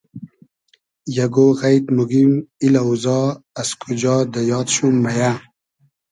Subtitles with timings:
[1.15, 3.19] یئگۉ غݷد موگیم ای لۆزا
[3.59, 5.31] از کوجا دۂ یاد شوم مېیۂ